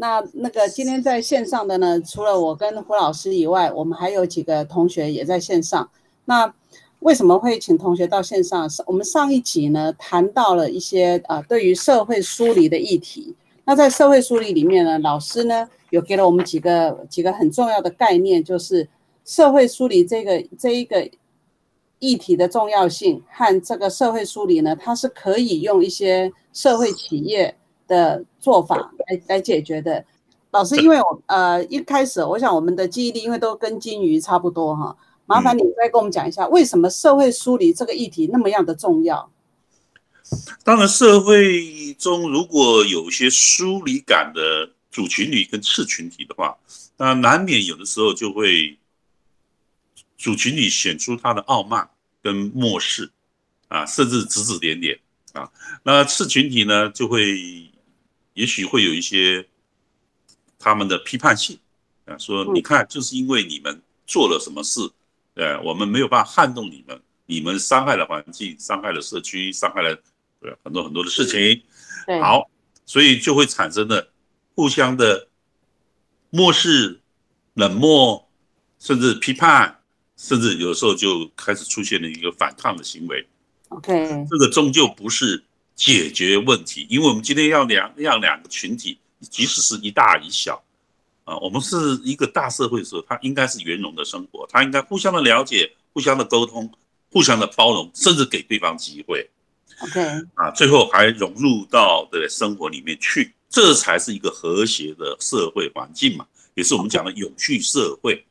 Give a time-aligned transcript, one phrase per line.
[0.00, 5.90] 那那个今天在线上的呢，除了我跟胡老师以外，我们还有几个同学也在线上。
[6.24, 6.54] 那
[7.00, 8.68] 为什么会请同学到线上？
[8.86, 13.34] 我们上一集呢谈到了一些啊对于社会梳理的议题。
[13.64, 18.88] 那在社会梳理里面呢，老师呢有给了我们几个几个很重要的概念，就是
[19.24, 21.10] 社会梳理这个这一个
[21.98, 27.56] 议题的重要性和这个社会梳理呢，它是可以用一些社会企业。
[27.88, 30.04] 的做法来来解决的，
[30.52, 39.30] 老师，因为我呃一开始我想我们的记忆力因为都跟金鱼差不多哈，麻烦你再跟我们讲一下为什么社会梳理这个议题那么样的重要。
[40.62, 46.56] 当然，社会中如果有一些疏离感的主群体跟次群体的话，
[46.98, 48.78] 那难免有的时候就会
[50.16, 51.88] 主群体显出他的傲慢
[52.22, 53.10] 跟漠视
[53.68, 54.98] 啊，甚至指指点点
[55.32, 55.50] 啊，
[55.82, 57.70] 那次群体呢就会。
[58.38, 59.44] 也许会有一些
[60.60, 61.58] 他们的批判性
[62.04, 64.80] 啊，说你看，就是因为你们做了什么事，
[65.34, 69.92] 呃，我们没有办法撼动你们，你们伤害了环境，伤害了社区，伤害了
[70.40, 71.60] 对很多很多的事情。
[72.22, 72.48] 好，
[72.86, 74.08] 所以就会产生了
[74.54, 75.26] 互相的
[76.30, 77.00] 漠视、
[77.54, 78.24] 冷漠，
[78.78, 79.80] 甚至批判，
[80.16, 83.26] 甚至有时候就开始出现了一个反抗的行为。
[83.70, 85.42] OK，这个终究不是。
[85.78, 90.60] 解决问题，因为我们今天要两让两个群体，即使是一大一小，
[91.22, 96.68] 啊，我们是一个大社会的时候，它应该是圆融的生活，它应该互相的了解、互相的沟通、
[97.12, 99.30] 互相的包容，甚至给对方机会。
[99.78, 100.00] OK，
[100.34, 108.26] 啊，最后还融入到的生活里面去，这才是一个和谐的社会环境嘛，也是我们讲的有序社会。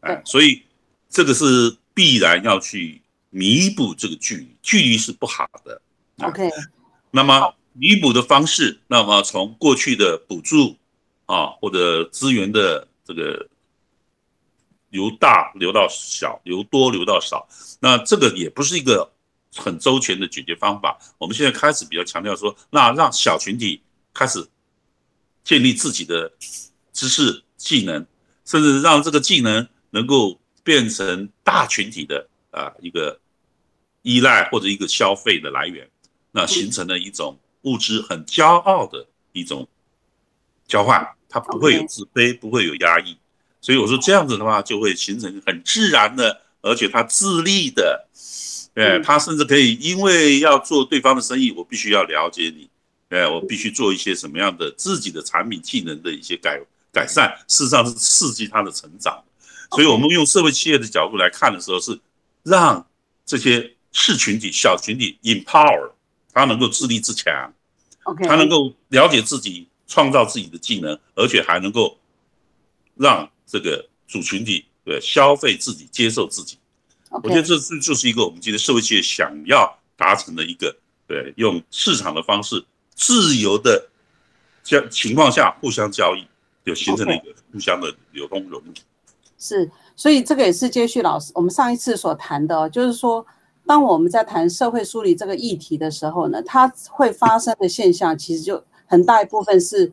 [0.00, 0.62] 哎，所以
[1.10, 5.82] 这个是必然要去弥补这个距离，距离是不好的。
[6.22, 6.48] OK。
[7.16, 10.76] 那么弥补的方式，那么从过去的补助
[11.24, 13.48] 啊，或者资源的这个
[14.90, 17.48] 由大流到小，由多流到少，
[17.80, 19.10] 那这个也不是一个
[19.56, 20.98] 很周全的解决方法。
[21.16, 23.80] 我们现在开始比较强调说，那让小群体
[24.12, 24.46] 开始
[25.42, 26.30] 建立自己的
[26.92, 28.06] 知识技能，
[28.44, 33.18] 甚至让这个技能能够变成大群体的啊一个
[34.02, 35.88] 依赖或者一个消费的来源。
[36.36, 39.66] 那形成了一种物质很骄傲的一种
[40.68, 43.16] 交换，它不会有自卑，不会有压抑，
[43.62, 48.06] 所以我说这样子的话，就会形成很自然的，而且他自立的，
[48.74, 52.68] 哎，他甚至可以因为要做对方的生意，我必须要了解你，
[53.08, 56.60] 哎，我必须做一些什么样的自己的产品技能的一些改
[56.92, 59.24] 改善，事实上是刺激他的成长，
[59.70, 61.98] 所以我们用社会企业的角度来看的时候，是
[62.42, 62.86] 让
[63.24, 65.92] 这些次群体、小群体 empower。
[66.36, 67.50] 他能够自立自强
[68.02, 71.96] ，OK，他能够了解自己，创造自己的技能，而且还能够
[72.94, 76.58] 让这个主群体对消费自己、接受自己。
[77.08, 80.76] 我觉得这这就是一个我们今天社会企业想要达成的一个
[81.06, 82.62] 对用市场的方式
[82.94, 83.88] 自由的
[84.62, 86.28] 交情况下互相交易，
[86.66, 88.74] 就形成了一个互相的流通融入。
[89.38, 93.26] 是，所以这个也是接续老师我们上一次所谈的，就是说。
[93.66, 99.92] 当我们在谈社会梳理这个议题的时候呢，它会发生的现象其实就很大一部分是，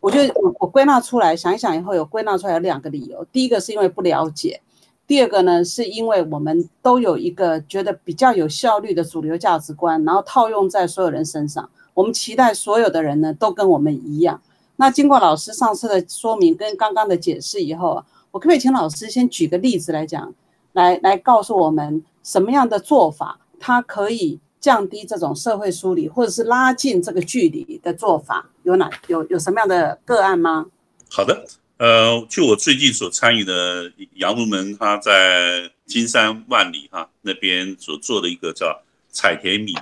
[0.00, 4.60] 我觉得我我归纳出来想一想以后有归纳出来有两个理由，第一个是因为不了解，
[5.06, 14.40] 第二个呢是因为我们都有一个觉得比较有效率的主流价值观，然后套用在所有人身上，我们期待所有的人呢都跟我们一样。
[14.76, 20.34] 那经过老师上次的说明跟刚刚的解释以后，我可不可以请老师先举个例子来讲，
[20.74, 22.04] 来来告诉我们？
[22.26, 30.66] 什么样的做法，它可以降低这种社会疏离，或者是拉近这个距离的做法，有哪有有什么样的个案吗？
[31.08, 31.46] 好的，
[31.76, 39.72] 呃，就我最近所参与的杨如门，他在金山万里哈那边所做的一个叫采田米，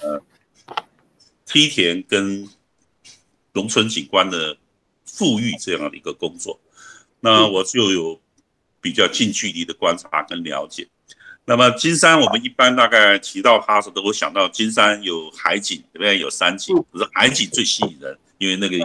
[0.00, 0.20] 呃，
[1.46, 2.48] 梯田跟
[3.52, 4.56] 农村景观的
[5.04, 6.58] 富裕这样的一个工作，
[7.20, 8.20] 那我就有
[8.80, 10.88] 比较近距离的观察跟了解。
[11.48, 16.18] 那么金山，我们一般大概提到它时，都会想到金山有海景，对不对？
[16.18, 18.76] 有山景，可是海景最吸引人，因为那个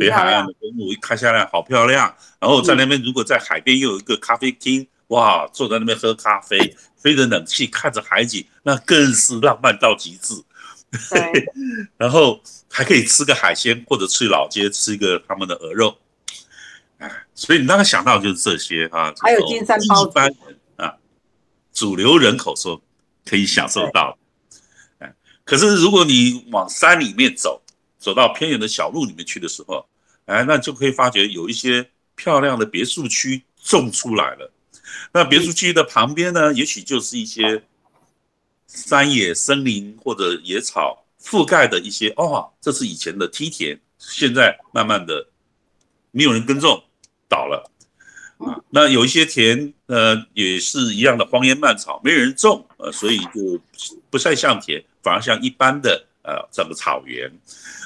[0.00, 10.32] 北海岸的公路一开下来好漂亮，然后在那边如果在海边又有一个咖啡厅，哇，坐在那边喝咖啡，吹着冷气看着海景，那更是浪漫到极致。
[11.98, 12.40] 然后
[12.70, 15.94] 还可以吃个海鲜，或者去老街吃一个他们的鹅肉。
[16.96, 20.26] 哎，所以你大概想到就是这些啊，还有金山包子啊，
[21.72, 22.80] 主流人口说
[23.24, 24.16] 可以享受到。
[24.98, 25.14] 哎，
[25.44, 27.62] 可是如果你往山里面走，
[27.98, 29.86] 走到偏远的小路里面去的时候，
[30.26, 34.52] 哎，那就可以发觉有一些漂亮的别墅区种出来了。
[35.12, 37.64] 那别墅区的旁边呢，也许就是一些
[38.66, 45.28] 山野森林或者野草覆盖的一些哦，这是以前的梯田，现在慢慢的
[46.10, 46.84] 没有人耕种，
[47.28, 47.70] 倒了
[48.70, 53.60] 那有一些田呃也是一样的荒烟蔓草，没人种，呃，所以就
[54.10, 57.30] 不太像田，反而像一般的呃整个草原。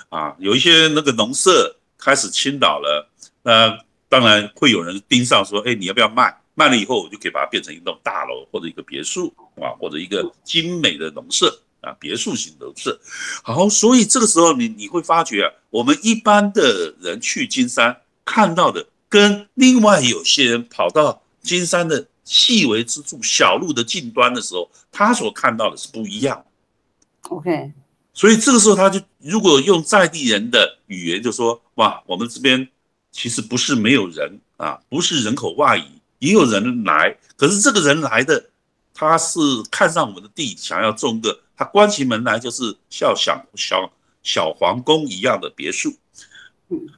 [0.08, 3.10] 啊，有一些那个农舍开始倾倒了，
[3.42, 3.76] 那
[4.08, 6.32] 当然会有人盯上说，哎，你要不要卖？
[6.54, 12.98] 卖了以后，我就可以把它变成一栋大楼或者一个别墅啊，或者一个精美的农舍啊，别墅型农舍。
[13.42, 26.44] 好，所以这个时候你你会发觉啊，我们一般的人去金山看到的，跟另外有些人跑到金山的细微之处、小路的近端的时候，他所看到的是不一样。
[27.28, 27.72] OK。
[28.12, 32.66] 所以这个时候，他就如果用在地人的语言，就说：哇，我们这边
[33.12, 35.84] 其实不是没有人啊，不是人口外移，
[36.18, 37.14] 也有人来。
[37.36, 38.48] 可是这个人来的，
[38.94, 39.38] 他是
[39.70, 43.92] 看上我们的地，想要种个，他关起门来就是像小小
[44.22, 45.94] 小皇宫一样的别墅。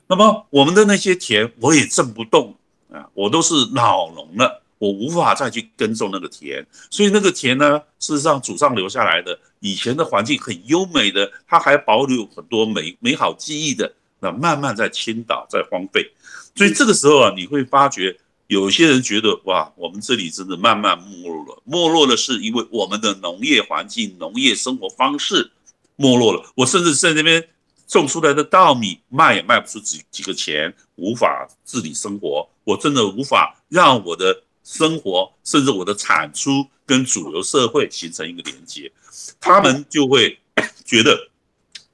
[0.07, 2.57] 那么我们的那些田，我也挣不动
[2.91, 4.63] 啊，我都是老农了。
[4.79, 16.09] 我无法再去耕种那个田，所以那个田呢，事实上祖上留下来的以前的环境很优美的，它还保留很多美美好记忆的，那慢慢在倾倒，在荒废。
[16.55, 18.17] 所以这个时候啊，你会发觉
[18.47, 21.61] 有些人觉得哇，我们这里真的慢慢没落了。
[21.65, 25.51] 没落的是因为我们的农业环境、农业生活方式
[25.97, 26.53] 没落了。
[26.55, 27.49] 我甚至在那边
[27.89, 32.49] 种出来的稻米卖也卖不出几几个钱，无法自理生活。
[32.63, 34.45] 我真的无法让我的。
[34.71, 38.93] 生活甚至我的产出跟主流社会形成一个连接，
[39.41, 40.39] 他们就会
[40.85, 41.31] 觉得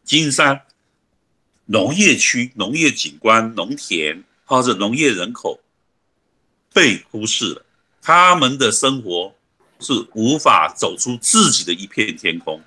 [0.02, 0.60] 金山
[1.66, 5.60] 农业区、农业景观、农田或者农业人口
[6.72, 7.64] 被忽视了，
[8.02, 9.32] 他们的生活
[9.78, 12.60] 是无法走出自己的一片天空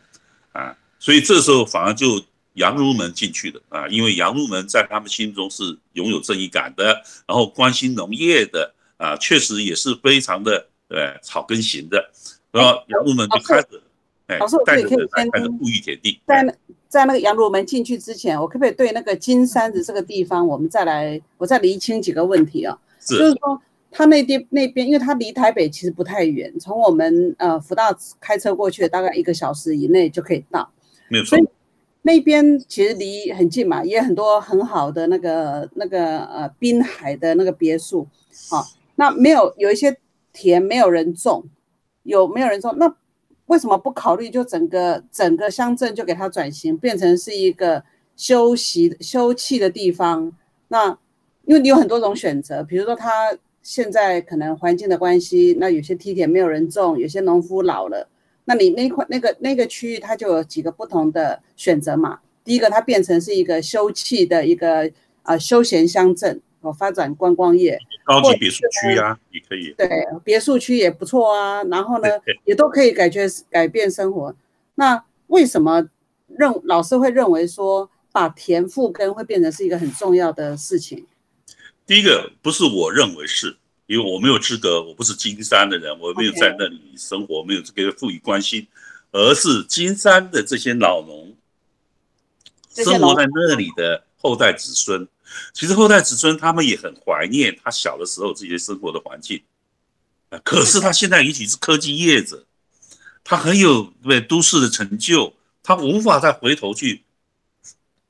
[0.53, 2.24] 啊，所以这时候反而就
[2.57, 5.63] 羊入门进去的啊，因为羊入门在他们心中是
[5.94, 6.86] 拥有正义感的，
[7.25, 8.74] 然后关心农业的。
[8.98, 12.04] 啊，确实也是非常的呃草根型的，
[12.50, 13.80] 然后羊入门就开始，
[14.25, 14.89] 哎，带着
[15.31, 16.19] 开始富裕田地。
[16.25, 16.57] 在
[16.88, 22.75] 在那个羊入门进去之前，我可不可以对那个金山的这个地方，我们再来，我再厘清几个问题啊？
[23.00, 23.62] 是，就是说，
[23.92, 30.68] 他那边那边，因为他离台北其实不太远，从我们呃福大开车过去，大概一个小时以内就可以到。
[31.07, 31.38] 没有错。
[32.07, 38.07] 那边其实离很近嘛，也很多很好的那个那个呃滨海的那个别墅，
[38.50, 38.63] 啊。
[38.95, 39.95] 那没有有一些
[40.31, 41.44] 田没有人种，
[42.04, 42.74] 有没有人种？
[42.77, 42.95] 那
[43.48, 47.83] 为什么不考虑就整个整个乡镇就给它转型，变成是一个
[48.15, 50.31] 休息休憩的地方？
[50.69, 50.98] 那
[51.44, 58.08] 因为你有很多种选择，比如说它现在可能环境的关系，那有些梯田没有人种，有些农夫老了，
[58.48, 62.20] 那你那块那个那个区域它就有几个不同的选择嘛？
[62.44, 66.42] 第一个，它变成是一个休憩的一个啊休闲乡镇。
[66.62, 69.75] 哦，发展观光业，高级别墅区啊，也可以。
[69.77, 69.88] 对，
[70.24, 71.63] 别墅区也不错啊。
[71.66, 72.10] 然后呢，
[72.46, 74.36] 也都可以改觉改变生活。
[74.74, 75.88] 那为什么
[76.36, 81.06] 认老师会认为说把田复耕会变成是一个很重要的事情？
[81.86, 88.67] 第一个不是我认为是，因为我没有资格，我不是金山的人，我没有在那里生活，没有这个赋予关心，
[89.12, 91.34] 而是金山的这些老农，
[92.75, 95.08] 生活在那里的后代子孙。
[95.53, 99.41] 其实后代子孙他们也很怀念他小的时候这些生活的环境，
[100.29, 102.46] 啊，可是他现在也许是科技业者，
[103.24, 107.03] 他很有对都市的成就，他无法再回头去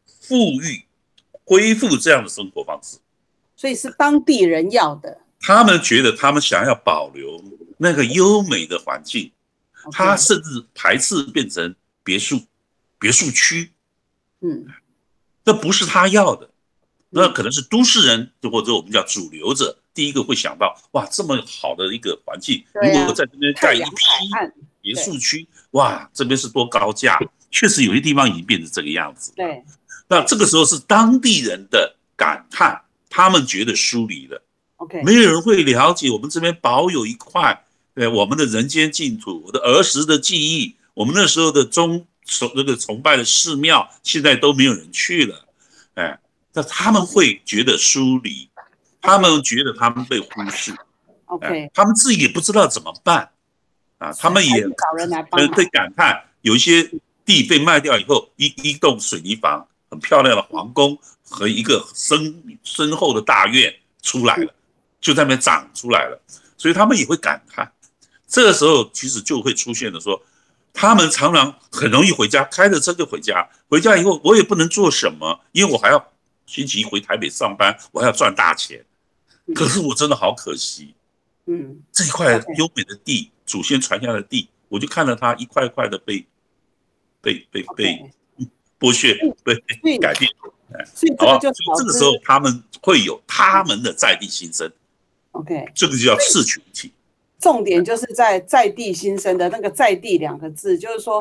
[0.06, 0.86] 富裕
[1.44, 2.98] 恢复这样的生活方式，
[3.56, 5.20] 所以是当地人要的。
[5.48, 7.42] 他们觉得他们想要保留
[7.78, 9.32] 那个优美的环境，
[9.94, 11.74] 他甚至排斥变成
[12.04, 12.42] 别墅、
[13.00, 13.72] 别墅区，
[14.42, 14.68] 嗯，
[15.46, 16.50] 这不是他要的。
[17.12, 23.86] 那可能是都市人，或者我们叫主流者，第一个会想到，哇，这么好的一个环境，如果在这边盖一批
[24.82, 27.18] 别墅区，哇，这边是多高价。
[27.50, 29.32] 确实有些地方已经变成这个样子。
[29.34, 29.64] 对。
[30.10, 34.44] 那这个时候是当地人的感叹，他们觉得疏离了。
[34.78, 45.46] OK，没有人会了解我们这边保有一块，对我们的人间净土，我的儿时的记忆，我们那时候的宗崇那个崇拜的寺庙，现在都没有人去了，
[45.96, 46.20] 哎，
[46.54, 48.48] 那他们会觉得疏离，
[49.02, 50.76] 他们觉得他们被忽视
[51.26, 53.32] ，OK，他们自己也不知道怎么办，
[53.98, 56.88] 啊，他们也找人来帮，会感叹，有一些
[57.26, 60.96] 地被卖掉以后，一一栋水泥房，很漂亮的皇宫
[61.28, 64.54] 和一个深深厚的大院出来了。
[65.00, 66.22] 就在那边长出来了，
[66.58, 67.72] 所以他们也会感叹。
[68.28, 70.22] 这个时候其实就会出现的说，
[70.74, 73.48] 他们常常很容易回家，开着车就回家。
[73.70, 76.12] 回家以后我也不能做什么，因为我还要
[76.46, 78.84] 星期一回台北上班，我还要赚大钱。
[79.56, 80.94] 可是我真的好可惜，
[81.46, 86.28] 嗯，这一块优美的地，祖先传下的地，我就看到它一块一块的被
[87.22, 88.12] 被被被
[88.78, 90.30] 剥削，被改变。
[90.94, 94.70] 所以这个就这个时候他们会有他们的在地心声。
[95.38, 96.92] OK，这个就叫次群体。
[97.40, 101.20] 重点就是在在地新生的那个“在地”两个字，就是说，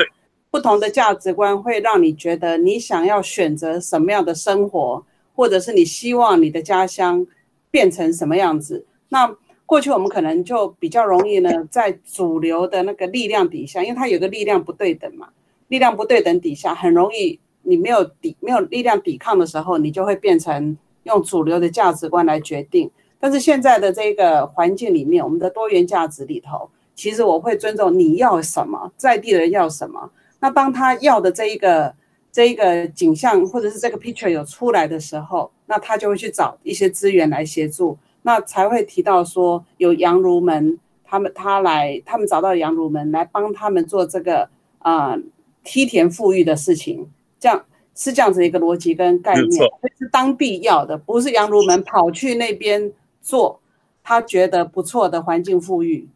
[0.50, 5.04] 不同的价值观会让你觉得你想要选择什么样的生活，
[5.35, 7.26] 或者是你希望你的家乡
[7.70, 8.87] 变成什么样子。
[9.11, 9.30] 那
[9.66, 15.28] 过去我们可能就比较容易呢，在主流的那个力量底下，因为它有个力量不对等嘛，
[15.68, 22.90] 力量不对等底下，很容易你没有抵没有力量抵抗的时候，你就会变成用主流的价值观来决定。
[23.18, 30.11] 但是现在的这个环境里面，我们的多元价值里头，其实我会尊重你要什么，在地的人要什么。
[30.38, 31.94] 那当他要的这一个
[32.30, 44.49] 这一个景象或者是这个 picture 有出来的时候，那他就会去找一些资源来协助，那才会提到说有羊儒门，他们他来，他们找到羊儒门来帮他们做这个
[44.80, 45.16] 啊
[45.64, 47.08] 梯田富裕的事情，
[47.40, 49.50] 这样是这样子一个逻辑跟概念，
[49.99, 52.92] 是当地要的，不是羊儒门跑去那边。
[53.26, 53.61] 做
[54.04, 56.09] 他觉得不错的环境富裕，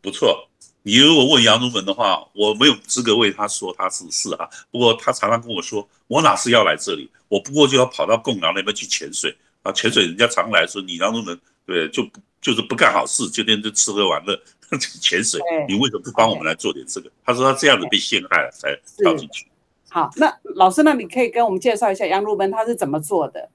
[0.00, 0.46] 不错。
[0.82, 4.48] 你如果问杨儒文的话，我没有资格为他说他是是啊。
[4.70, 9.72] 不过他常常跟我说，我哪是要来这里，我不过就要跑到贡寮那边去潜水啊。
[9.72, 12.08] 潜水人家常来说，你杨儒文对就
[12.40, 14.40] 就是不干好事，就天天吃喝玩乐
[14.78, 15.40] 潜水。
[15.68, 17.10] 你为什么不帮我们来做点这个？
[17.24, 19.48] 他说他这样子被陷害了才跳进去。
[19.90, 23.50] 好，那老师，那你可以跟我们介绍一下杨如文他是怎么做的？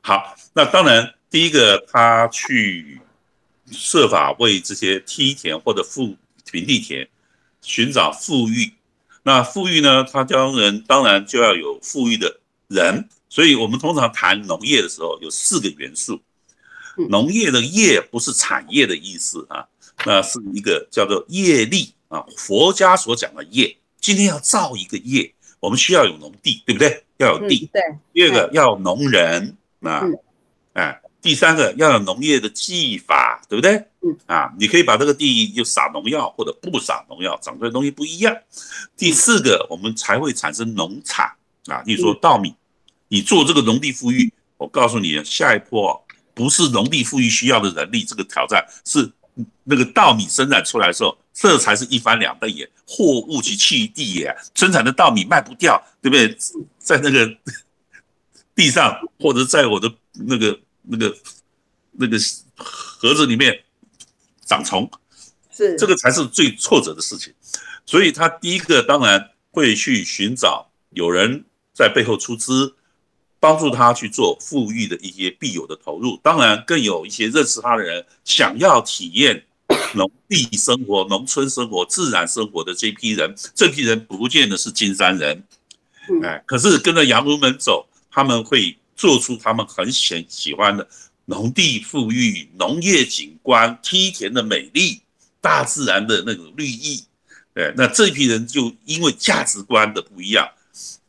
[0.00, 1.12] 好，那当然。
[1.32, 3.00] 第一个，他去
[3.70, 6.14] 设法为这些梯田或者富
[6.50, 7.08] 平地田
[7.62, 8.70] 寻找富裕。
[9.22, 10.04] 那富裕呢？
[10.04, 13.08] 他教人当然就要有富裕的人。
[13.30, 16.20] 所以我们通常谈农业的时候，有四个元素。
[17.08, 19.66] 农业的业不是产业的意思啊，
[20.04, 22.22] 那是一个叫做业力啊。
[22.36, 27.02] 佛家所讲的业，今天要造一个业，我们需要有农地，对不对？
[27.16, 27.70] 要有地。
[27.72, 27.82] 对。
[28.12, 30.10] 第二个要有农人啊，哎。
[31.22, 33.76] 第三个要有农业的技法，对不对？
[34.00, 38.36] 嗯啊，你可以把这个地就撒农药或者不撒农药，长出来东西不一样。
[38.96, 41.32] 第四个，我们才会产生农产
[41.66, 41.80] 啊。
[41.86, 42.52] 例如说稻米，
[43.06, 49.08] 你做这个农地富裕，我告诉你，下一波不是农地富裕需要的人力，这个挑战是
[49.62, 56.36] 那个稻米生产出来的时候，这才是一翻两倍耶，货物及弃地耶，生产的稻米卖不掉，对不对？
[56.80, 57.32] 在那个
[58.56, 59.88] 地上或者在我的
[60.26, 60.58] 那个。
[60.82, 61.16] 那个
[61.92, 62.18] 那个
[62.56, 63.62] 盒子里面
[64.44, 64.90] 长虫，
[65.50, 67.32] 是这个才是最挫折的事情。
[67.86, 72.74] 所以他第一个当然会去寻找有人在背后出资，
[73.38, 76.18] 帮助他去做富裕的一些必有的投入。
[76.22, 79.44] 当然，更有一些认识他的人想要体验
[79.94, 85.44] 农地生活、农村生活、自然生活的这批人，这批人不见得是金山人，
[86.22, 88.76] 哎，可是跟着杨儒们走，他们会。
[88.94, 90.86] 做出他们很喜喜欢的
[91.24, 95.00] 农地富裕、农业景观、梯田的美丽、
[95.40, 97.04] 大自然的那种绿意，
[97.54, 100.48] 对，那这批人就因为价值观的不一样，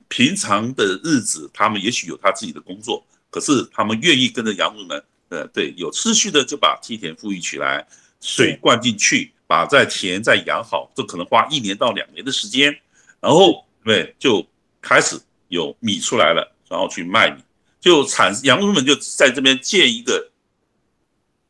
[0.07, 7.85] 平常的日子他们也许有他自己的工作，可是他们愿意跟着杨牧们，呃，对，有秩序的就把梯田富裕起来，
[8.21, 12.75] 水灌进去，把在田再养好，这可能花一年到两年的时间，
[13.19, 14.45] 然后对，就
[14.81, 17.41] 开始有米出来了，然后去卖米。
[17.83, 20.31] 就产杨儒们就在这边建一个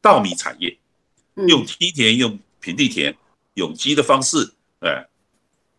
[0.01, 0.75] 稻米产业，
[1.47, 3.15] 用梯田、用平地田、
[3.53, 5.07] 有机的方式，哎，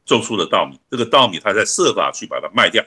[0.07, 0.79] 种出了稻米。
[0.89, 2.85] 这个稻米他在设法去把它卖掉，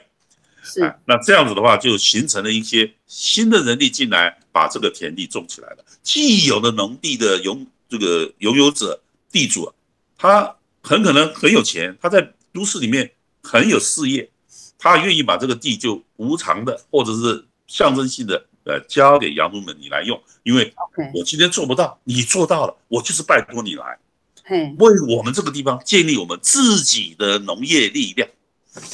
[0.62, 0.80] 是。
[1.04, 5.84] 那这样子的话，就形成了一些新的人力进来，把这个田地种起来了。
[6.02, 8.98] 既有的农地的拥这个拥有者
[9.30, 9.70] 地主，
[10.16, 14.30] 他很可能很有钱，他在都市里面很有事业，
[14.78, 20.74] 他愿意把这个地就无偿的或者是象征性的呃交给杨奴们你来用，因为
[21.14, 23.96] 我今天做不到，你做到了，我就是拜托你来
[24.42, 28.28] 嘿为我们这个地方建立我们自己的农业力量。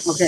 [0.07, 0.25] ，OK。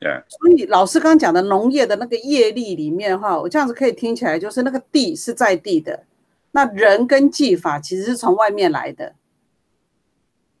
[0.00, 6.04] 哎，所以老师刚刚讲的农业的那个业力里面哈，我这样子可以听起来就是那个地是在地的，
[6.52, 9.14] 那人跟技法其实是从外面来的。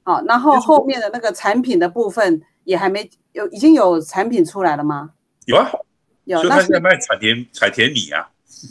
[0.02, 5.10] 好，然后后面的那个产品的部分也还没有，已经有产品出来了吗？
[5.44, 5.70] 有啊，
[6.28, 8.28] 有，他现在卖彩田彩田米啊，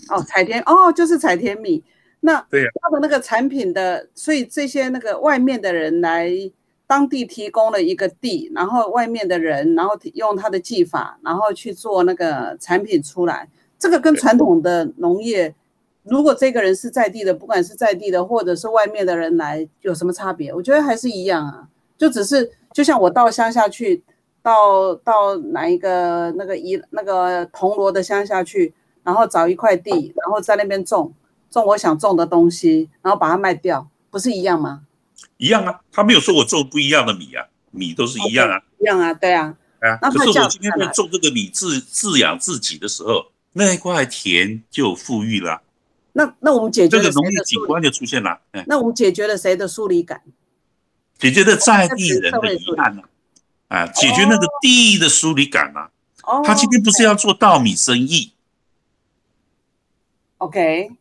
[0.09, 1.83] 哦，彩田哦，就是彩田米。
[2.19, 6.31] 那对呀他的那个产品的，所以这些那个外面的人来
[6.85, 13.47] 当地提供了一个地，然后外面的人，然后用他的技法，然后去做那个产品出来。
[13.79, 15.53] 这个跟传统的农业，
[16.03, 20.51] 如果这个人是在地的，不管是在地的或者是外面的人来，有什么差别？
[20.53, 24.01] 我觉得还是一样啊，就只是就像我到乡下去，
[24.47, 28.73] 到到哪一个那个一那个铜锣的乡下去，
[29.03, 31.13] 然后找一块地，然后在那边种
[31.51, 34.83] 种我想种的东西，然后把它卖掉，不是一样吗？
[35.35, 45.61] 一样啊，他没有说我种不一样的米啊，米都是一样啊，一样啊，对啊，啊，那它可是我今天在种这个米自自养自己的时候，那一块田就富裕了啊，
[46.13, 47.61] 那那我们解决这个农业景？
[47.65, 50.21] 观就出现了，哎，那我们解决了谁的疏离感？
[51.17, 53.09] 解决了在地人的遗憾呢，啊，
[53.93, 55.91] 解决那个地的疏离感啊。
[56.23, 58.33] 哦，他今天不是要做稻米生意
[60.39, 60.91] ，OK，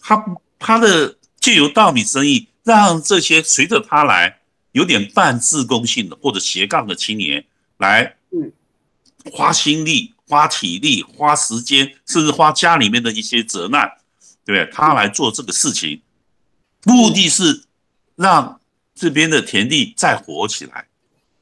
[0.00, 0.24] 他
[0.58, 4.40] 他的借由稻米生意，让这些随着他来
[4.72, 7.44] 有点半自工性的或者斜杠的青年
[7.78, 8.52] 来，嗯，
[9.30, 13.88] 花心力、花体力、花时间，甚至花家里面的一些责难，
[14.44, 14.74] 对不对？
[14.74, 16.02] 他来做这个事情，
[16.84, 17.64] 目的是
[18.16, 18.60] 让
[18.96, 20.91] 这边的田地再活起来，嗯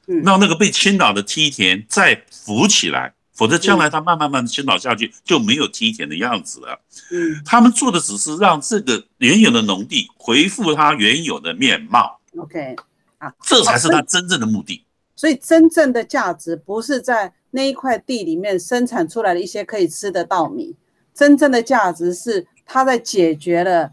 [0.06, 3.14] 让那个被倾倒的梯田再浮起来。
[3.32, 6.78] 否则，将来它慢慢慢的倾倒下去，就没有梯田的样子了。
[7.10, 12.76] 嗯他们做的只是让这个原有的农地恢复它原有的面貌，，OK，
[13.16, 14.84] 啊这才是它真正的目的。
[15.16, 20.76] 所以真正的价值不是在那一块地里面生产出来的一些可以吃的稻米，
[21.14, 23.90] 真正的价值是它在解决了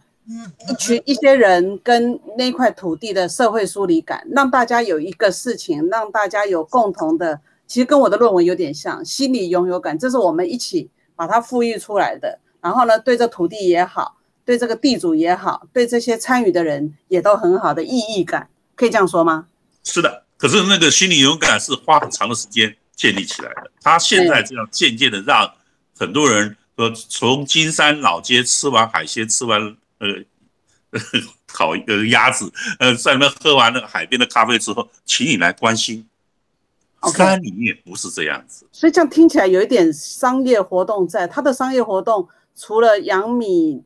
[0.70, 12.40] 一群一些人跟那块土地的社会疏离感，让大家有一个事情，让大家有共同的，其实跟我的论文有点像，心理拥有感，这是我们一起把它赋予出来的。
[12.60, 19.48] 然后呢，对这土地也好，对这个地主也好，对这些参与的人也都很好的意义感，可以这样说吗？
[19.84, 23.72] 是的，可是那个心理勇敢是花很长的时间建立起来的。
[23.82, 25.50] 他现在这样渐渐的让
[25.98, 30.08] 很多人说，从金山老街吃完海鲜，吃完呃
[31.46, 36.08] 烤呃鸭子，呃在那边喝完那个海边的咖啡之后，请你来关心。
[37.14, 41.28] 山里面不是这样子，所以这样听起来有一点商业活动在。
[41.28, 43.84] 他的商业活动除了养米，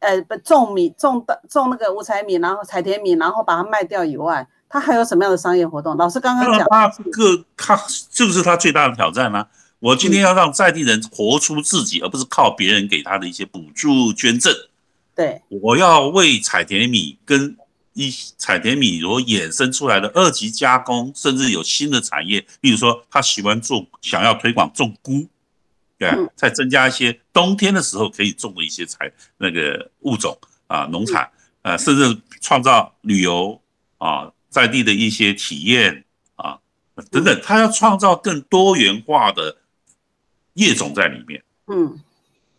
[0.00, 5.96] 呃，不种米、种的种那个五彩米，然后彩田米，然后把它卖掉以外，他还有什么样的商业活动？
[5.96, 6.90] 老师刚刚讲，当然
[7.56, 7.76] 他
[8.10, 9.48] 这个是他最大的挑战啊！
[9.78, 14.52] 我今天要让在地人活出自己，而不是靠别人给他的一些补助捐赠。
[15.14, 17.56] 对，我要为采田米跟
[17.92, 25.28] 一采田米所衍生出来的二级加工，甚至有新的产业，例如说他喜欢做，想要推广种菇，
[25.98, 33.60] 对再增加一些冬天的时候可以种的一些材那个物种啊，农产啊，甚至创造旅游
[33.98, 36.04] 啊，在地的一些体验
[36.36, 36.58] 啊
[37.10, 39.58] 等等，他要创造更多元化的
[40.54, 41.44] 业种在里面。
[41.66, 42.00] 嗯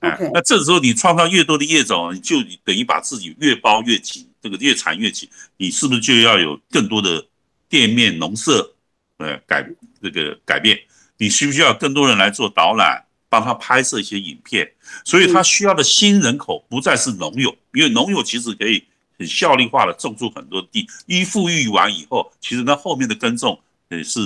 [0.09, 7.25] 哎那这时候你创造越多的业种，你就等于把自己越包越紧，这个越缠越紧，你是不是就要有更多的
[7.69, 8.73] 店面农舍，
[9.17, 9.67] 呃，改
[10.01, 10.77] 这个改变？
[11.17, 14.69] 你需不需要更多人来做导览，帮他拍摄一些影片？
[15.05, 18.83] 所以他需要的新人口不再是农友，因为农友其实可以
[19.17, 23.57] 很效率化的种出很多地，一富裕完以后，其实那后面的耕种
[23.89, 24.19] 也是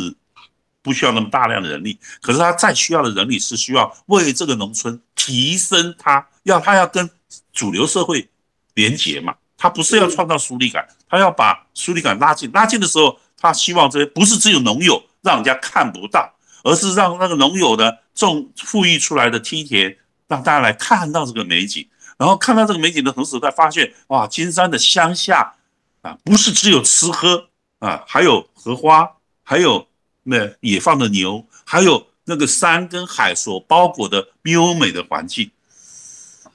[0.88, 7.10] 不需要那么大量的人力，可是他再需要的人力是需要为这个农村提升他，要他要跟
[7.52, 8.30] 主流社会
[8.76, 19.98] 连结嘛，他不是要创造疏离感，他要把疏离感拉近，拉近的时候，他希望这些不是只有农友让人家看不到，而是让那个农友的种富裕出来的梯田，
[20.30, 21.86] 让大家来看到这个美景，
[22.18, 25.54] 然后看到这个美景的同时，他发现哇，金山的乡下
[26.02, 29.10] 啊，不是只有吃喝啊，还有荷花，
[29.44, 29.88] 还有
[30.30, 35.50] 那野放的牛，还有那个山跟海所包裹的优美的环境，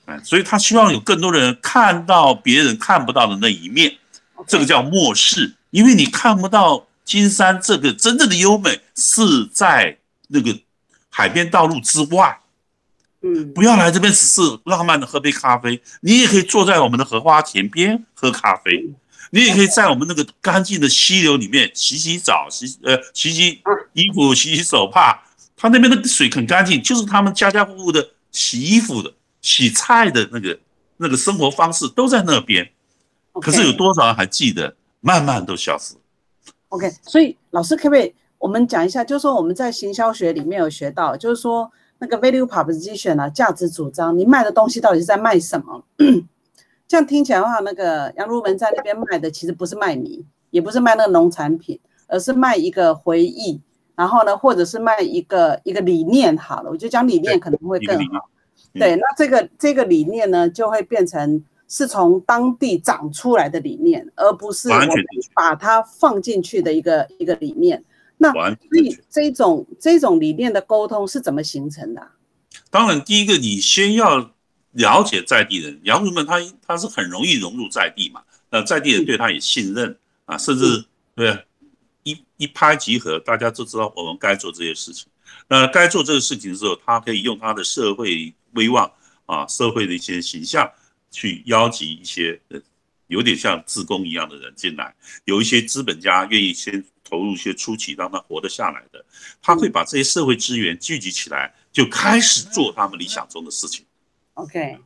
[0.04, 3.96] 哎，所以他希望有更多的人看到别人看不到的那一面，
[4.46, 9.96] 这个叫漠视，因为你看不到金山这个真正的优美是在
[10.28, 10.54] 那个
[11.08, 12.40] 海边道路之外，
[13.22, 18.92] 嗯，不要来这边只是浪漫的喝杯咖啡，你也可以坐在我们的荷花田边喝咖啡，
[19.34, 23.60] 你也可以在我们那个干净的溪流里面洗洗澡、洗呃洗洗
[23.94, 25.22] 衣服、洗洗手帕。
[25.56, 30.58] 他那边的水很干净，就是他们家家户户的洗衣服的、洗菜的那个
[30.98, 32.70] 那个生活方式都在那边。
[33.40, 34.76] 可是有多少人还记得？
[35.00, 35.94] 慢慢都消失。
[36.68, 39.02] OK，所以老师可不可以我们讲一下？
[39.02, 41.70] 就是说我们在行销学里面有学到，就是说。
[41.98, 45.84] 那个 value proposition 啊，价值主张，你卖的东西到底是在卖什么？
[46.92, 53.58] 这样听起来的话，那个杨如文在那边卖的其实不是卖米，也不是卖那个农产品，而是卖一个回忆，
[53.94, 56.36] 然后呢，或者是卖一个一个理念。
[56.36, 58.28] 好了，我就讲理念可能会更好。
[58.74, 64.88] 对，那这个这个理念呢，就会变成是从当地长出来的理念，而不是我们
[65.34, 67.82] 把它放进去的一个一个理念。
[68.18, 72.06] 那所以这种这种理念的沟通是怎么形成的？
[72.68, 74.30] 当然，第一个你先要
[74.72, 81.46] 了解在地人，洋人们他他是很容易融入在地嘛，那在地人对他也信任啊，甚至对
[82.02, 85.06] 一一拍即合，大家都知道我们该做这些事情。
[85.48, 88.90] 那该做这个事情的时候，他可以用他的社会威望
[89.26, 90.70] 啊，社会的一些形象
[91.10, 92.60] 去邀集一些呃，
[93.06, 96.84] 有点像自工一样的人进来，有一些资本家愿意先。
[97.04, 99.04] 投入一些初期让他活得下来的，
[99.42, 103.84] 他会把这些社会资源聚集起来，就开始做他们理想中的事情。
[104.34, 104.78] OK，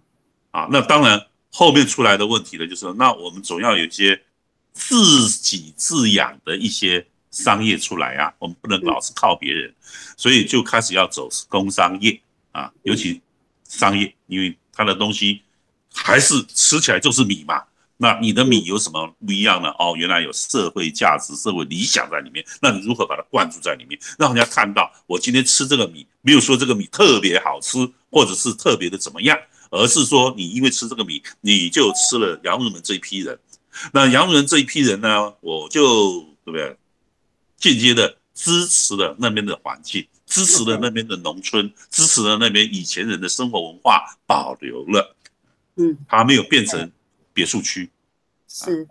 [0.51, 4.21] 啊，那当然后面出来的问题呢，就是那我们总要有一些
[4.73, 9.75] 自给自养的一些商业出来啊，我们不能老是靠别人，
[10.17, 12.21] 所以就开始要走工商业
[12.53, 13.21] 啊，尤其
[13.69, 15.43] 商业，因为它的东西
[15.95, 17.63] 还是吃起来就是米嘛。
[17.99, 19.71] 那你的米有什么不一样呢？
[19.79, 22.45] 哦，原来有社会价值、社会理想在里面。
[22.61, 27.79] 那你如何把它灌注在里面，让人家看到我今天吃这个米，没有说这个米特别好吃，
[28.11, 29.39] 或者是特别的怎么样，
[29.71, 33.39] 而是说你因为吃这个米，你就吃了羊肉们这一批人。
[33.95, 36.77] 那羊肉人这一批人呢，我就对不对？
[37.57, 45.17] 间接的支持了那边的环境，支持了那边的农村，支持了那边以前人的生活文化，保留了。
[45.77, 46.93] 嗯，它没有变成。
[47.37, 47.91] 别墅区
[48.49, 48.89] 是，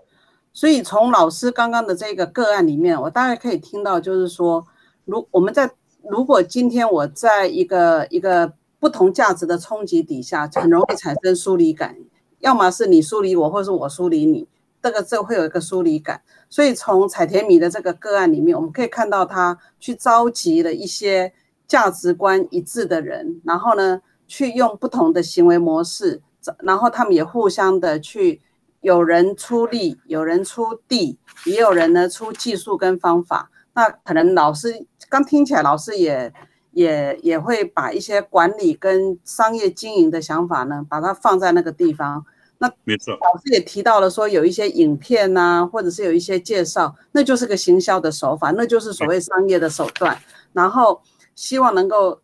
[0.53, 4.63] 所以从老师刚刚的这个个案里面，我大概可以听到，就是说，
[5.05, 5.71] 如我们在
[6.07, 11.97] 如果今天我在一个一个不同价值的冲击底下，很容易产生疏离感，
[12.37, 14.47] 要么是你疏离我，或是我疏离你，
[14.83, 16.21] 这个这会有一个疏离感。
[16.47, 21.33] 所以从彩田米的这个个案里面，我们可以看到他去召集了一些
[21.67, 26.21] 价值观一致的人，然后呢，去用不同的行为模式。
[26.59, 28.41] 然后他们也互相的去，
[28.81, 33.49] 有人出力，有人出地，也有人呢出技术跟方法。
[33.73, 36.33] 那可能老师刚听起来，老师也
[36.71, 42.25] 也也会把一些管理跟商业经营的想法呢，把它放在那个地方。
[42.57, 50.17] 那没错，老师也提到了说，有一些影片呐，或者是有一些介绍，那就是个行销的手法，那就是所谓商业的手段。
[50.53, 51.01] 然后
[51.35, 52.21] 希望能够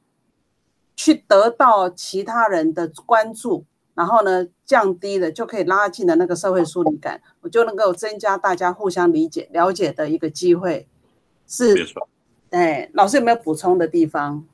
[0.95, 3.65] 去得到其他人的关注。
[3.93, 10.87] 然后呢，降低了就可以拉近了那个社会疏离感，我就能够增加大家互相理解、了解的一个机会。
[11.47, 12.07] 是，没错。
[12.51, 14.45] 哎，老师有没有补充的地方？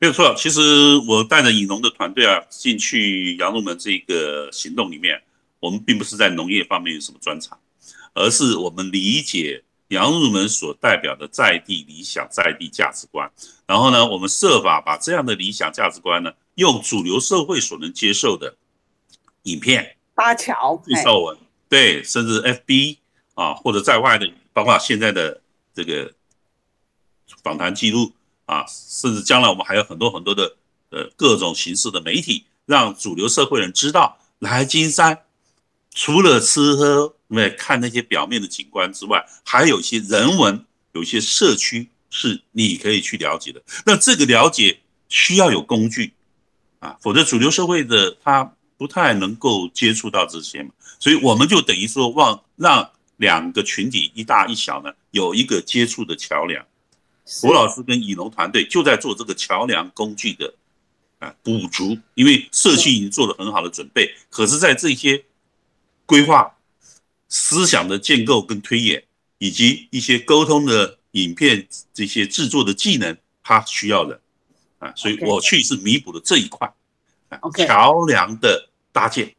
[0.00, 0.34] 没有错。
[0.36, 0.60] 其实
[1.08, 5.20] 我带着以农的团队啊，进去羊入门这个行动里面，
[5.60, 7.58] 我们并不是在农业方面有什么专长，
[8.14, 13.30] 而是我们理解羊入门所代表的在地理想、在地价值观。
[13.66, 18.56] 然后呢，我们设法把这样的理想价值观呢，用主流社会所能接受的。
[19.44, 21.36] 影片、搭桥、介绍文，
[21.68, 22.98] 对，甚至 FB
[23.34, 25.40] 啊，或者在外的，包括现在的
[25.74, 26.12] 这个
[27.42, 28.12] 访谈记录
[28.44, 30.56] 啊，甚至将来我们还有很多很多的
[30.90, 35.22] 呃各种形式的媒体，让主流社会人知道，来金山
[35.94, 43.62] 除了吃喝、没看那些表面的景观之外，还有一些人文，有一些社区是你可以去了解的。
[43.86, 46.12] 那这个了解需要有工具
[46.80, 48.54] 啊，否则主流社会的他。
[48.80, 56.64] 不太能够接触到这些嘛，所以我们就等于说，望让两个群体一大一小呢，有一个接触的桥梁。
[57.42, 60.54] 吴老师跟以农团队就在做这个桥梁工具的
[61.18, 65.22] 啊补足，因为社区已经做了很好的准备，可是，在这些
[66.06, 66.50] 规划、
[67.28, 69.04] 思想的建构跟推演，
[69.36, 74.18] 以及一些沟通的影片这些制作的技能，他需要的。
[74.78, 76.72] 啊，所以我去是弥补了这一块
[77.40, 78.68] ，OK，桥梁的。
[78.92, 79.32] 搭建，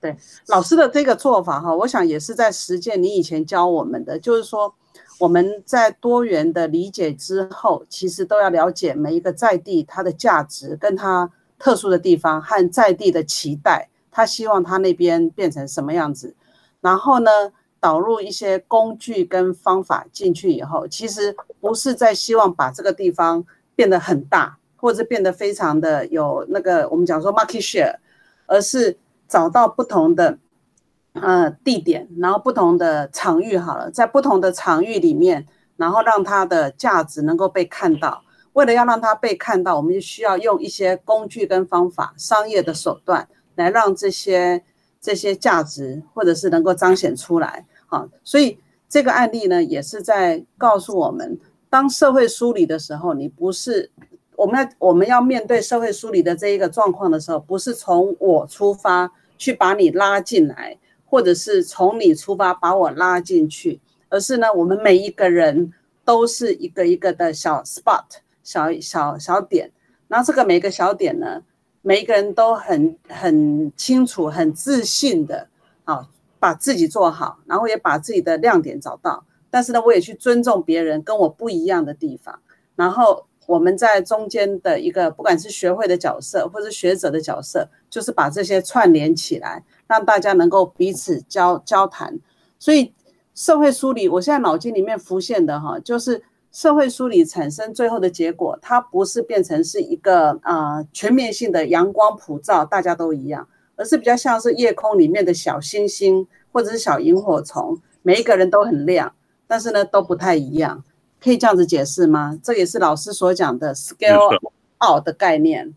[0.00, 0.16] 对
[0.46, 4.74] 老师的这个做法哈，我想也是在实践你以前教我们的，就是说
[5.18, 16.34] 我们在多元的理解之后，其实都要了解每一个在地它的价值跟它特殊的地方和在地的期待，他希望他那边变成什么样子，
[16.80, 17.30] 然后呢，
[17.80, 23.44] 导入一些工具跟方法进去以后，其实不是在希望把这个地方
[23.74, 27.96] 变得很大，或者变得非常的有那个我们讲说 market share，
[28.48, 30.38] 而是找到不同的
[31.12, 38.24] 呃地点，然后不同的场域好了，在不同的场域里面，然后让它的价值能够被看到。
[38.54, 44.64] 为了要让它被看到，我们就需要用一些工具跟方法、商业的手段来让这些
[45.00, 47.64] 这些价值或者是能够彰显出来。
[47.86, 48.58] 好，所以
[48.88, 51.38] 这个案例呢，也是在告诉我们，
[51.70, 53.90] 当社会梳理的时候，你不是
[54.38, 65.72] 我们要我们要面对社会梳理的这一个状况的时候，不是从我出发去把你拉进来，或者是从你出发把我拉进去，而是呢，我们每一个人
[66.04, 68.04] 都是一个一个的小 spot。
[68.44, 69.70] 小小小点，
[70.06, 71.42] 那这个每个小点呢，
[71.82, 75.46] 每一个人都很很清楚、很自信的，
[75.84, 79.22] 啊，把自己做好，然后也把自己的亮点找到。
[79.50, 82.40] 但是呢，我也去尊重别人跟我不一样的地方。
[82.74, 92.18] 然后我们在中间的一个，不管是学会的角色或是学者的角色，就是把这些串联起来，让大家能够彼此交交谈。
[92.58, 92.92] 所以
[93.34, 96.22] 社会梳理，我现在脑筋里面浮现的哈，就是。
[96.50, 109.14] 社会梳理产生最后的结果，它不是变成是一个啊全面性的阳光普照，大家都一样，而是比较像是夜空里面的小星星或者是小萤火虫，每一个人都很亮，
[109.46, 110.82] 但是呢都不太一样，
[111.20, 112.38] 可以这样子解释吗？
[112.42, 114.38] 这也是老师所讲的 scale
[114.84, 115.74] out 的概念。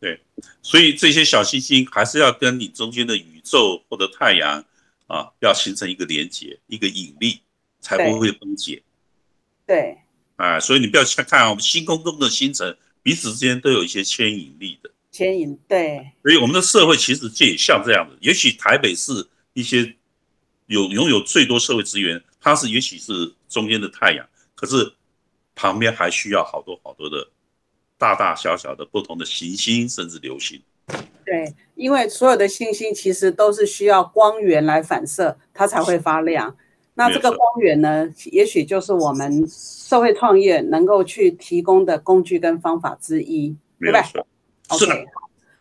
[0.00, 0.20] 对，
[0.62, 4.64] 所以这些小星星还是要跟你中间的宇宙或者太阳
[5.06, 7.40] 啊，要形成一个连接，一个引力，
[7.80, 8.82] 才不会分解。
[9.66, 9.98] 对。
[10.36, 14.90] 啊，所以你不要去看我们星空中的星辰，彼此之间都有一些牵引力的。
[15.12, 16.10] 牵引，对。
[16.22, 19.94] 所以我们的社会其实就也像这样的，也许台北市一些
[20.66, 24.26] 有拥有最多社会资源，它是也许是中间的太阳，
[24.62, 24.92] 可是
[25.56, 27.16] 旁边还需要好多好多的
[27.98, 30.62] 大大小小的不同的行星，甚至流星。
[31.24, 36.56] 对，因为所有的星星其实都是需要光源来反射，它才会发亮。
[36.94, 44.24] 那这个光源呢，也许就是我们社会创业能够去提供的工具跟方法之一，对不对
[44.68, 45.06] ？OK，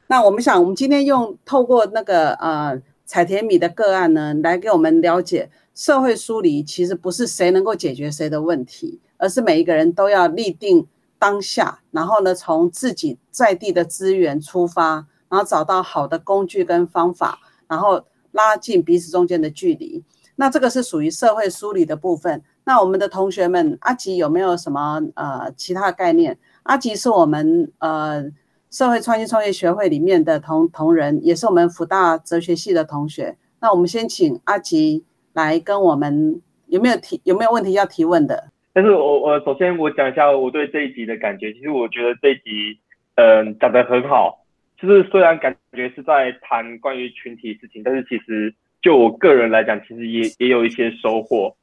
[0.06, 10.86] 那我们想，我们今天用透过那个呃彩田米的个案呢，来给我们了解社会梳理，其实不是谁能够解决谁的问题，而是每一个人都要立定
[11.18, 20.04] 当下，然后呢，从自己在地的资源出发，然后找到好的工具跟方法，然后拉近彼此中间的距离。
[20.36, 22.42] 那这个是属于社会梳理的部分。
[22.64, 26.38] 那我们的同学们，阿吉有没有什么呃其他概念？
[26.64, 28.24] 阿吉是我们呃
[28.70, 33.38] 社会创新创业学会里面的同同仁，也是我们福大哲学系的同学。
[33.60, 38.52] 那我们先请阿吉来跟我们有没有提有没有问题要提问的？
[38.74, 41.52] 但是我我首先我讲一下我对这一集的感觉。
[41.54, 42.80] 其实我觉得这一集
[43.16, 44.46] 嗯讲得很好，
[44.78, 48.54] 就是虽然感觉是在谈关于群体事情，但是其实。
[48.84, 51.56] 就我个人来讲，其实也也有一些收获，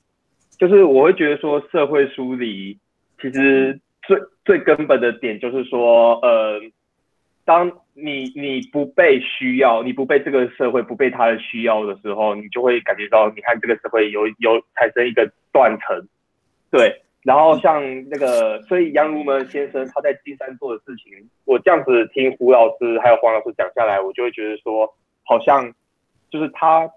[0.57, 2.79] 就是我会觉得说，社会梳理
[3.21, 3.77] 其实
[4.07, 6.61] 最最根本的点就是说，呃，
[7.49, 16.07] 当你你不被需要，你不被这个社会不被他的需要的时候，你就会感觉到，你看这个社会有有产生一个断层，
[16.71, 17.01] 对。
[17.23, 21.13] 然后像那个，所以杨如门先生他在金山做的事情，
[21.47, 24.87] 我这样子听胡老师还有黄老师讲下来，我就会觉得说，
[25.25, 25.73] 好像
[26.31, 26.91] 就是他。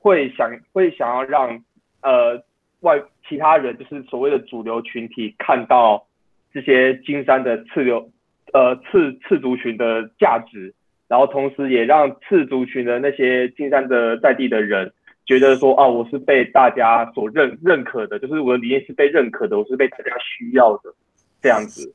[0.00, 1.60] 会想会想要让
[2.02, 2.40] 呃
[2.82, 6.06] 外其他人就是所谓的主流群体看到
[6.52, 8.08] 这些金山的次流
[8.52, 10.74] 呃次次族群的价值，
[11.06, 14.92] 然后同时也让次族群的那些金山的在地的人
[15.26, 20.94] 觉得说啊我是被大家所认认可的，就是我的理念是被认可的，我是被大家需要的
[21.42, 21.92] 这样子。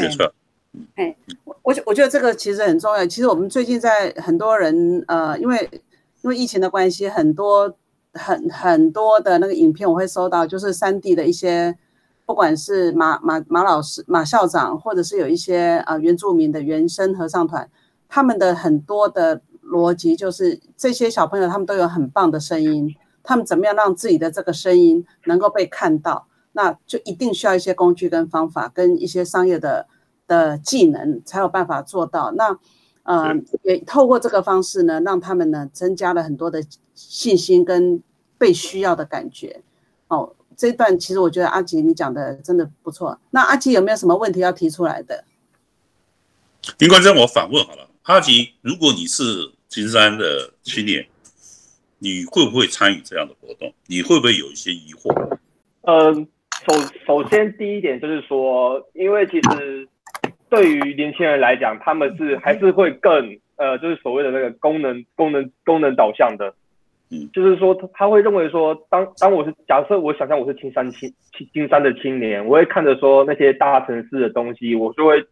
[0.00, 0.32] 没错。
[0.96, 3.06] 哎，我我我觉得这个其实很重要。
[3.06, 5.68] 其实我们最近在很多人呃因为。
[6.22, 7.76] 因为疫情的关系，很多
[8.14, 11.76] 很很多的那个影片我会收到，就是三 D 的一些，
[12.26, 17.68] 不管是马马马老师、马校长，或者是有一些啊原住民的原声合唱团，
[18.08, 29.86] 他们的很多的逻辑就是这些小朋友他们都有很棒的声音，他们怎么样让自己的这个声音能够被看到，那就一定需要一些工具跟方法，跟一些商业的
[30.26, 32.32] 的技能才有办法做到。
[32.32, 32.58] 那
[33.02, 36.62] 呃，也透过这个方式呢，让他们呢增加了很多的
[36.94, 38.02] 信心跟
[38.38, 39.62] 被需要的感觉。
[40.54, 43.18] 哦，这段其实我觉得阿吉你讲的真的不错。
[43.30, 45.24] 那阿吉有没有什么问题要提出来的？
[46.78, 49.24] 林冠章，我反问好了，阿吉，如果你是
[49.68, 51.06] 金山的青年，
[51.98, 53.72] 你会不会参与这样的活动？
[53.86, 55.38] 你会不会有一些疑惑？
[55.82, 56.26] 嗯，
[56.66, 56.74] 首
[57.06, 59.88] 首先第一点就是说，因为其实
[60.48, 66.54] 对于年轻人来讲，他们是还是会更呃，就是所谓的那个功能功能功能导向的。
[67.10, 75.22] 嗯，就是说他他会认为说，当当我是假设我想象我是青山青青青山的青年，我会看着说那些大城市的东西，我就会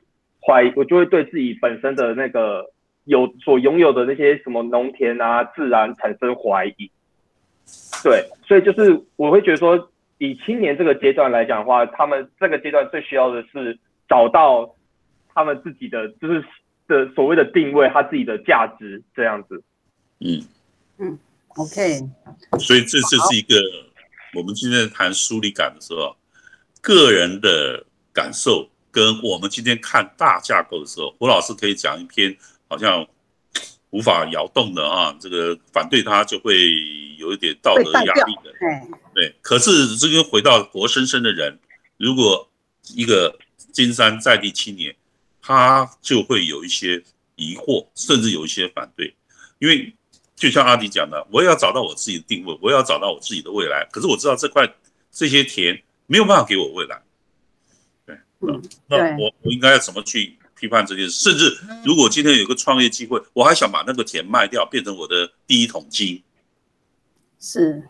[0.47, 2.67] 怀疑，我就会对自己本身的那个
[3.05, 6.91] 有所拥有的那些什么农田啊、自然产生怀疑。
[8.05, 14.75] 对，所以就是我会觉得说，以青年这个阶段来讲的话，他们这个阶段最需要的是找到
[15.35, 16.45] 他们自己的就是
[16.87, 19.63] 的所谓的定位，他自己的价值这样子。
[20.21, 20.43] 嗯。
[20.99, 21.19] 嗯
[21.57, 22.09] ，OK，
[22.59, 23.57] 所以这这是一个
[24.35, 26.17] 我们今天谈疏离感的时候，
[26.81, 32.37] 个人的感受跟我们今天看大架构的时候，胡老师可以讲一篇
[32.69, 33.07] 好像
[33.91, 36.55] 无法摇动的啊，这个反对他就会
[37.19, 38.53] 有一点道德压力的，
[39.15, 39.35] 对。
[39.43, 41.59] 可是这个回到活生生的人，
[41.99, 42.51] 如果
[42.95, 43.39] 一个
[43.73, 44.95] 金山在地青年，
[45.41, 47.03] 他就会有一些
[47.37, 49.15] 疑惑，甚至有一些反对，
[49.59, 49.95] 因为。
[50.43, 53.89] 就像阿迪讲的，我也要找到我自己的定位，我也要找到我自己的未来。
[53.93, 54.69] 可是我知道这块
[55.13, 57.01] 这些田没有办法给我未来。
[58.05, 58.19] 对，
[58.89, 61.31] 那我我应该要怎么去批判这件事？
[61.31, 66.21] 甚至如果今天有个创业机会，我还想把那个田卖掉，变成我的第一桶金。
[67.39, 67.89] 是。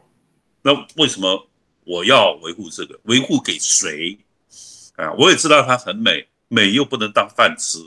[0.61, 1.49] 那为什么
[1.85, 3.01] 我要维护这个？
[3.05, 4.19] 维护给谁？
[4.97, 7.79] 啊，我也知道它很美，美又不能当饭吃。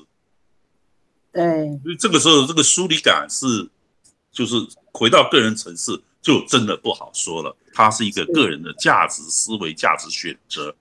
[1.32, 1.43] 对。
[1.84, 3.69] 所以这个时候，这个疏离感是。
[4.36, 4.56] 就是
[4.91, 7.56] 回到个人层次，就真的不好说了。
[7.74, 10.76] 它是一个个人的价值思维、价值选择。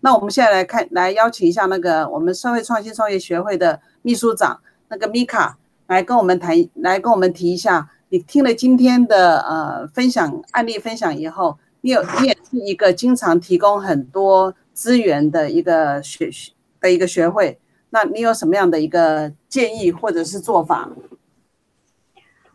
[0.00, 7.90] 那我们现在来看，来邀请一下那个我们社会创新创业学会的秘书长那个米卡来跟我们谈，来跟我们提一下。
[8.10, 16.30] 你听了今天的呃分享案例分享以后，你有你也是一个经常提供很多资源的一个学
[16.78, 20.90] 的一个学会，那你有什么样的一个建议或者是做法？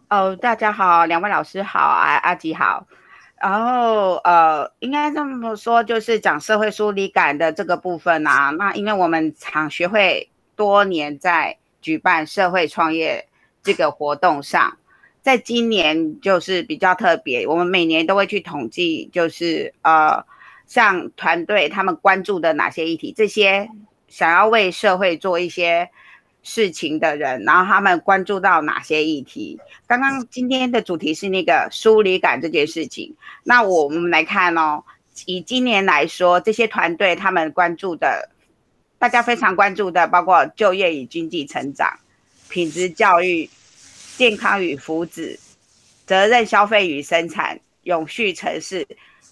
[0.09, 2.87] 哦，大家好，两位老师好，阿阿吉好。
[3.41, 8.49] 然后呃，应该这么说，就是讲社会疏离感的这个部分啊。
[8.51, 13.27] 那因为我们厂学会多年在举办社会创业
[13.61, 14.77] 这个活动上，
[15.21, 20.23] 在今年就是比较特别，我们每年都会去统计，就是呃，
[20.65, 23.69] 像团队他们关注的哪些议题，这些
[24.07, 25.89] 想要为社会做一些。
[26.49, 29.59] 事情的人，然后他们关注到哪些议题？
[29.85, 33.13] 刚刚今天的主题是那个疏离感这件事情。
[33.43, 34.81] 那我们来看哦，
[35.25, 38.29] 以今年来说，这些团队他们关注的，
[38.97, 41.99] 大家非常关注的，包括就业与经济成长、
[42.47, 43.49] 品质教育、
[44.15, 45.37] 健康与福祉、
[46.05, 48.87] 责任消费与生产、永续城市。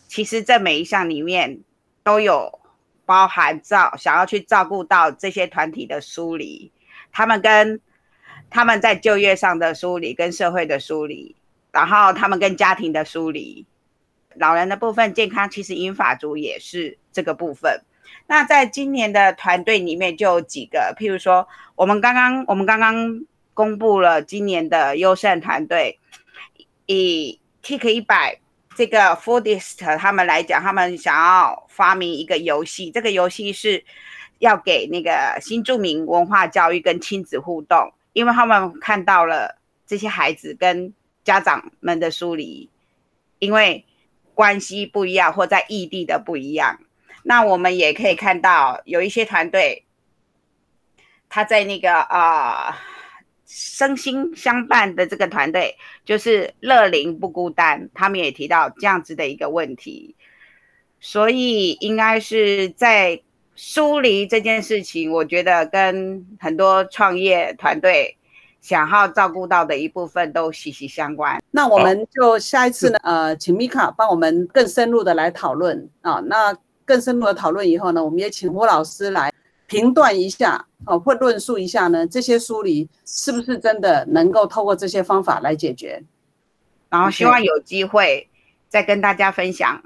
[0.10, 1.62] 其实这每一项里面
[2.04, 2.60] 都有
[3.06, 6.73] 包含照想要去照顾到这些团体的疏离。
[7.15, 7.80] 他们跟
[8.49, 11.34] 他们在就业上的梳理，跟社会的梳理，
[11.71, 13.65] 然后他们跟家庭的梳理，
[14.36, 17.82] 老人的部分健康，其实英法族也是这个部分。
[18.28, 25.97] 那在今年的团队里面就有几个，譬如说，我们刚刚我们刚刚公布了今年的优胜团队，
[26.86, 28.41] 以 Tik 一百
[28.75, 33.86] 这个 Foodist 他们来讲，他们想要发明一个游戏，这个游戏是。
[34.39, 40.93] 要给那个新住民文化教育跟亲子互动，因为他们看到了这些孩子跟
[41.24, 42.69] 家长们的疏离，
[43.39, 43.86] 因为
[44.34, 46.80] 关系不一样或在异地的不一样。
[47.24, 49.86] 那我们也可以看到有一些团队，
[51.30, 52.78] 他在那个啊
[53.45, 60.15] 身心相伴的这个团队，就是乐龄不孤单，他们也提到这样子的一个问题，
[61.00, 63.21] 所以应该是在。
[63.56, 68.17] 疏离这件事情，我觉得跟很多创业团队
[68.62, 71.41] 想要照顾到的一部分都息息相关。
[71.51, 76.21] 那我们就下一次呢，呃，请米卡帮我们更深入的来讨论啊。
[76.25, 79.31] 那更深入的讨论以后呢，我们也请吴老师来
[79.67, 86.03] 评断一下，哦，或论述一下呢，这些疏离是不是真的能够透过这些方法来解决？
[86.89, 88.29] 然后希望有机会
[88.67, 89.81] 再跟大家分享。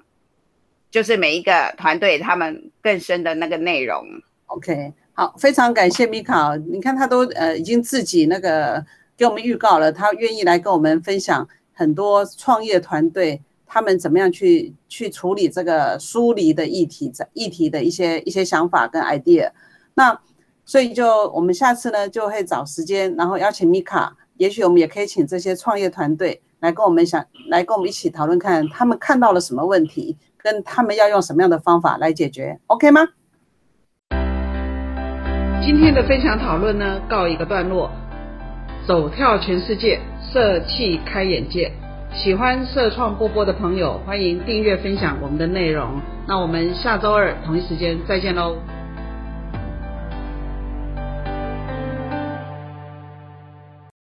[0.91, 4.03] 就是每一个团队他们更深的那个内容。
[4.47, 6.55] OK，好，非常感谢米卡。
[6.55, 8.83] 你看他都呃已经自己那个
[9.15, 19.51] 给我们预告了，他愿意来跟我们分享很多创业团队他们怎么样去去处理这个疏离的议题，议题的一些一些想法跟 idea。
[19.93, 20.19] 那
[20.65, 30.17] 所以就我们下次呢就会找时间，然后邀请米卡，也许我们也可以请这些创业团队来跟我们想，来跟我们一起讨论看他们看到了什么问题，
[30.51, 33.01] 跟他们要用什么样的方法来解决，OK 吗？
[35.61, 37.91] 今天的分享讨论呢告一个段落，
[38.87, 39.99] 走跳全世界，
[40.33, 41.71] 社气开眼界。
[42.11, 46.01] 喜欢社创波波的朋友，欢迎订阅分享我们的内容。
[46.27, 48.55] 那我们下周二同一时间再见喽。